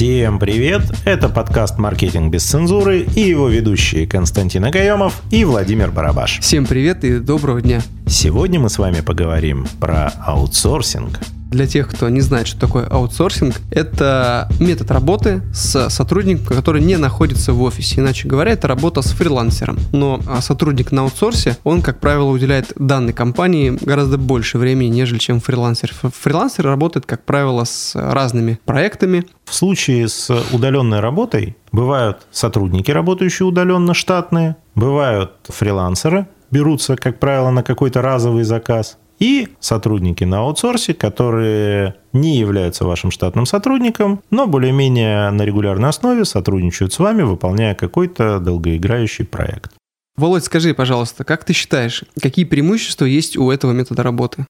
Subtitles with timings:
[0.00, 0.80] Всем привет!
[1.04, 6.38] Это подкаст «Маркетинг без цензуры» и его ведущие Константин Агаемов и Владимир Барабаш.
[6.40, 7.82] Всем привет и доброго дня!
[8.06, 13.56] Сегодня мы с вами поговорим про аутсорсинг– для тех, кто не знает, что такое аутсорсинг,
[13.70, 18.00] это метод работы с сотрудником, который не находится в офисе.
[18.00, 19.78] Иначе говоря, это работа с фрилансером.
[19.92, 25.18] Но а, сотрудник на аутсорсе, он, как правило, уделяет данной компании гораздо больше времени, нежели
[25.18, 25.92] чем фрилансер.
[25.92, 29.26] Фрилансер работает, как правило, с разными проектами.
[29.44, 37.50] В случае с удаленной работой бывают сотрудники, работающие удаленно, штатные, бывают фрилансеры, берутся, как правило,
[37.50, 44.46] на какой-то разовый заказ и сотрудники на аутсорсе, которые не являются вашим штатным сотрудником, но
[44.46, 49.72] более-менее на регулярной основе сотрудничают с вами, выполняя какой-то долгоиграющий проект.
[50.16, 54.46] Володь, скажи, пожалуйста, как ты считаешь, какие преимущества есть у этого метода работы?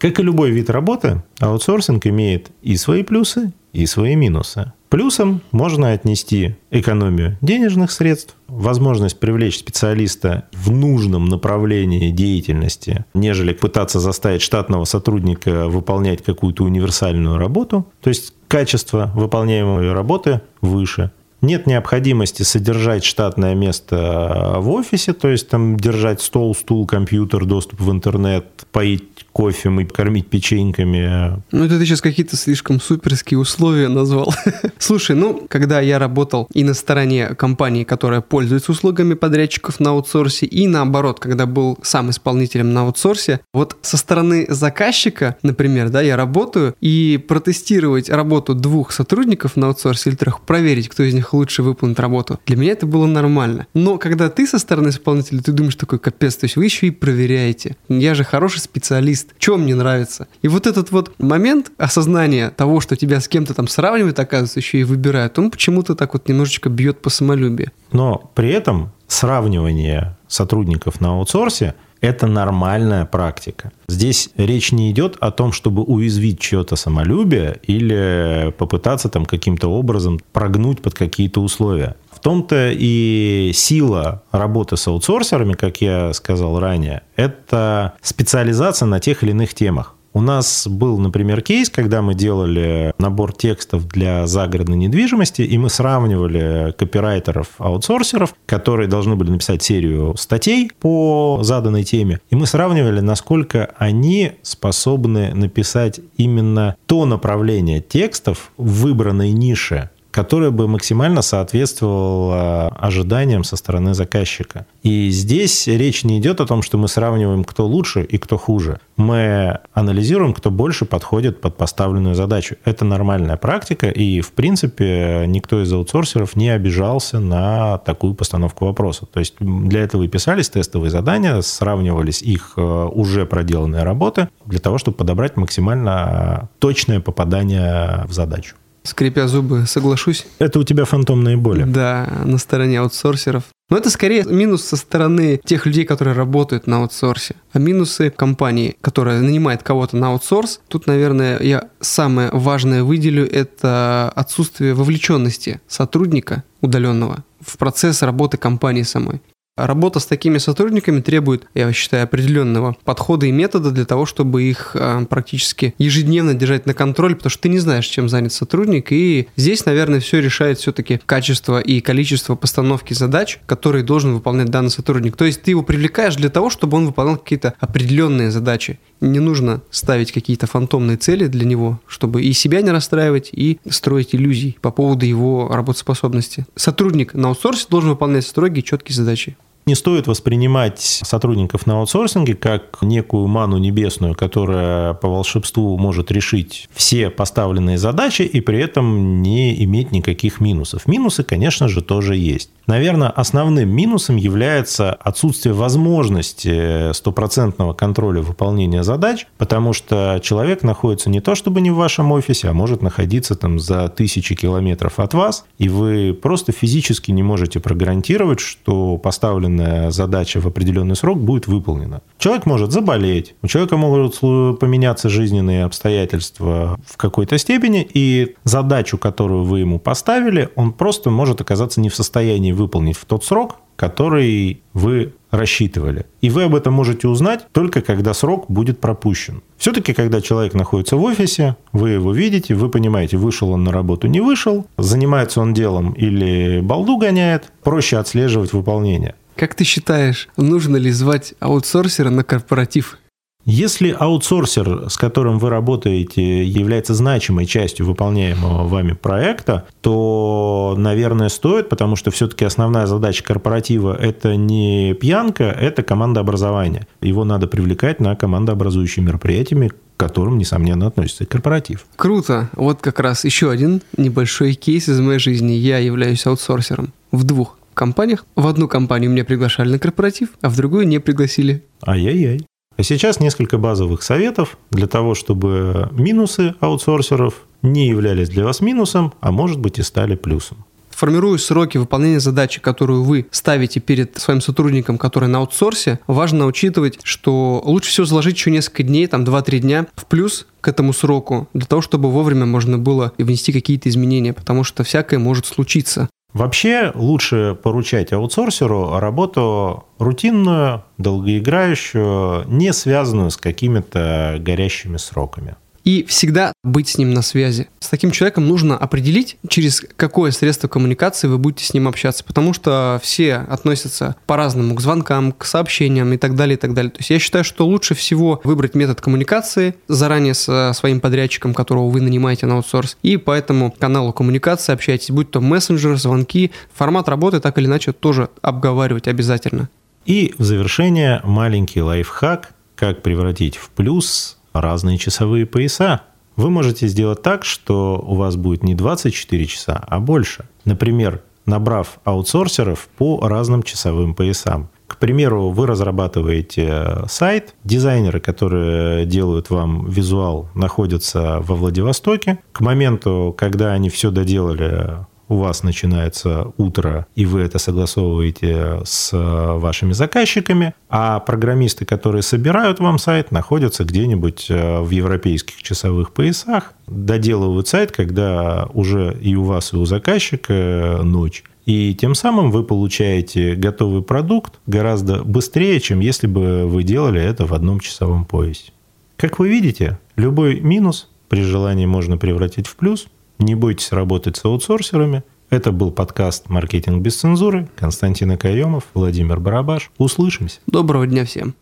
[0.00, 4.72] Как и любой вид работы, аутсорсинг имеет и свои плюсы, и свои минусы.
[4.92, 14.00] Плюсом можно отнести экономию денежных средств, возможность привлечь специалиста в нужном направлении деятельности, нежели пытаться
[14.00, 17.86] заставить штатного сотрудника выполнять какую-то универсальную работу.
[18.02, 21.10] То есть качество выполняемой работы выше.
[21.42, 27.80] Нет необходимости содержать штатное место в офисе, то есть там держать стол, стул, компьютер, доступ
[27.80, 31.42] в интернет, поить кофе и кормить печеньками.
[31.50, 34.32] Ну, это ты сейчас какие-то слишком суперские условия назвал.
[34.78, 40.46] Слушай, ну, когда я работал и на стороне компании, которая пользуется услугами подрядчиков на аутсорсе,
[40.46, 46.16] и наоборот, когда был сам исполнителем на аутсорсе, вот со стороны заказчика, например, да, я
[46.16, 51.62] работаю, и протестировать работу двух сотрудников на аутсорсе или трех, проверить, кто из них лучше
[51.62, 53.66] выполнит работу, для меня это было нормально.
[53.74, 56.90] Но когда ты со стороны исполнителя, ты думаешь такой, капец, то есть вы еще и
[56.90, 57.76] проверяете.
[57.88, 60.28] Я же хороший специалист, что мне нравится.
[60.42, 64.78] И вот этот вот момент осознания того, что тебя с кем-то там сравнивают, оказывается, еще
[64.78, 67.72] и выбирают, он почему-то так вот немножечко бьет по самолюбию.
[67.92, 73.72] Но при этом сравнивание сотрудников на аутсорсе это нормальная практика.
[73.88, 80.20] Здесь речь не идет о том, чтобы уязвить чье-то самолюбие или попытаться там каким-то образом
[80.32, 87.94] прогнуть под какие-то условия том-то и сила работы с аутсорсерами, как я сказал ранее, это
[88.00, 89.94] специализация на тех или иных темах.
[90.14, 95.70] У нас был, например, кейс, когда мы делали набор текстов для загородной недвижимости, и мы
[95.70, 103.70] сравнивали копирайтеров-аутсорсеров, которые должны были написать серию статей по заданной теме, и мы сравнивали, насколько
[103.78, 113.44] они способны написать именно то направление текстов в выбранной нише, которая бы максимально соответствовала ожиданиям
[113.44, 114.66] со стороны заказчика.
[114.82, 118.78] И здесь речь не идет о том, что мы сравниваем, кто лучше и кто хуже.
[118.96, 122.56] Мы анализируем, кто больше подходит под поставленную задачу.
[122.64, 129.06] Это нормальная практика, и, в принципе, никто из аутсорсеров не обижался на такую постановку вопроса.
[129.06, 134.60] То есть для этого и писались тестовые задания, сравнивались их э, уже проделанные работы для
[134.60, 138.56] того, чтобы подобрать максимально точное попадание в задачу.
[138.82, 140.26] Скрипя зубы, соглашусь.
[140.38, 141.64] Это у тебя фантомные боли.
[141.64, 143.44] Да, на стороне аутсорсеров.
[143.70, 147.36] Но это скорее минус со стороны тех людей, которые работают на аутсорсе.
[147.52, 154.12] А минусы компании, которая нанимает кого-то на аутсорс, тут, наверное, я самое важное выделю, это
[154.14, 159.22] отсутствие вовлеченности сотрудника удаленного в процесс работы компании самой.
[159.56, 164.74] Работа с такими сотрудниками требует, я считаю, определенного подхода и метода для того, чтобы их
[164.74, 168.92] а, практически ежедневно держать на контроле, потому что ты не знаешь, чем занят сотрудник.
[168.92, 174.70] И здесь, наверное, все решает все-таки качество и количество постановки задач, которые должен выполнять данный
[174.70, 175.18] сотрудник.
[175.18, 178.80] То есть ты его привлекаешь для того, чтобы он выполнял какие-то определенные задачи.
[179.02, 184.14] Не нужно ставить какие-то фантомные цели для него, чтобы и себя не расстраивать, и строить
[184.14, 186.46] иллюзий по поводу его работоспособности.
[186.56, 189.36] Сотрудник на аутсорсе должен выполнять строгие, четкие задачи.
[189.64, 196.68] Не стоит воспринимать сотрудников на аутсорсинге как некую ману небесную, которая по волшебству может решить
[196.72, 200.86] все поставленные задачи и при этом не иметь никаких минусов.
[200.86, 202.50] Минусы, конечно же, тоже есть.
[202.66, 211.20] Наверное, основным минусом является отсутствие возможности стопроцентного контроля выполнения задач, потому что человек находится не
[211.20, 215.44] то чтобы не в вашем офисе, а может находиться там за тысячи километров от вас,
[215.58, 221.46] и вы просто физически не можете прогарантировать, что поставленные поставленная задача в определенный срок будет
[221.46, 222.02] выполнена.
[222.18, 224.20] Человек может заболеть, у человека могут
[224.58, 231.40] поменяться жизненные обстоятельства в какой-то степени, и задачу, которую вы ему поставили, он просто может
[231.40, 236.04] оказаться не в состоянии выполнить в тот срок, который вы рассчитывали.
[236.20, 239.42] И вы об этом можете узнать только когда срок будет пропущен.
[239.56, 244.08] Все-таки, когда человек находится в офисе, вы его видите, вы понимаете, вышел он на работу,
[244.08, 249.14] не вышел, занимается он делом или балду гоняет, проще отслеживать выполнение.
[249.36, 252.98] Как ты считаешь, нужно ли звать аутсорсера на корпоратив?
[253.44, 261.68] Если аутсорсер, с которым вы работаете, является значимой частью выполняемого вами проекта, то, наверное, стоит,
[261.68, 266.86] потому что все-таки основная задача корпоратива– это не пьянка, это командообразование.
[267.00, 271.84] Его надо привлекать на командообразующие мероприятия, к которым, несомненно, относится и корпоратив.
[271.96, 272.48] Круто.
[272.54, 275.52] Вот как раз еще один небольшой кейс из моей жизни.
[275.52, 278.26] Я являюсь аутсорсером в двух компаниях.
[278.36, 281.64] В одну компанию меня приглашали на корпоратив, а в другую не пригласили.
[281.86, 282.46] Ай-яй-яй.
[282.76, 289.12] А сейчас несколько базовых советов для того, чтобы минусы аутсорсеров не являлись для вас минусом,
[289.20, 290.64] а может быть и стали плюсом.
[290.90, 296.98] Формируя сроки выполнения задачи, которую вы ставите перед своим сотрудником, который на аутсорсе, важно учитывать,
[297.02, 301.48] что лучше всего заложить еще несколько дней, там 2-3 дня в плюс к этому сроку,
[301.54, 306.08] для того, чтобы вовремя можно было внести какие-то изменения, потому что всякое может случиться.
[306.32, 316.52] Вообще лучше поручать аутсорсеру работу рутинную, долгоиграющую, не связанную с какими-то горящими сроками и всегда
[316.62, 317.68] быть с ним на связи.
[317.80, 322.52] С таким человеком нужно определить, через какое средство коммуникации вы будете с ним общаться, потому
[322.52, 326.90] что все относятся по-разному к звонкам, к сообщениям и так далее, и так далее.
[326.90, 331.90] То есть я считаю, что лучше всего выбрать метод коммуникации заранее со своим подрядчиком, которого
[331.90, 337.08] вы нанимаете на аутсорс, и по этому каналу коммуникации общайтесь, будь то мессенджер, звонки, формат
[337.08, 339.68] работы так или иначе тоже обговаривать обязательно.
[340.04, 346.02] И в завершение маленький лайфхак, как превратить в плюс разные часовые пояса.
[346.36, 350.48] Вы можете сделать так, что у вас будет не 24 часа, а больше.
[350.64, 354.70] Например, набрав аутсорсеров по разным часовым поясам.
[354.86, 362.38] К примеру, вы разрабатываете сайт, дизайнеры, которые делают вам визуал, находятся во Владивостоке.
[362.52, 369.14] К моменту, когда они все доделали, у вас начинается утро, и вы это согласовываете с
[369.14, 376.12] э, вашими заказчиками, а программисты, которые собирают вам сайт, находятся где-нибудь э, в европейских часовых
[376.12, 381.44] поясах, доделывают сайт, когда уже и у вас, и у заказчика э, ночь.
[381.64, 387.46] И тем самым вы получаете готовый продукт гораздо быстрее, чем если бы вы делали это
[387.46, 388.72] в одном часовом поясе.
[389.16, 393.06] Как вы видите, любой минус при желании можно превратить в плюс–
[393.42, 395.22] не бойтесь работать с аутсорсерами.
[395.50, 397.68] Это был подкаст «Маркетинг без цензуры».
[397.76, 399.90] Константин Акаемов, Владимир Барабаш.
[399.98, 400.60] Услышимся.
[400.66, 401.54] Доброго дня всем.